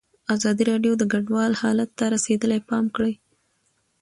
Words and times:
ازادي 0.35 0.63
راډیو 0.71 0.93
د 0.97 1.03
کډوال 1.11 1.51
حالت 1.61 1.89
ته 1.99 2.05
رسېدلي 2.15 2.59
پام 2.69 2.85
کړی. 2.95 3.13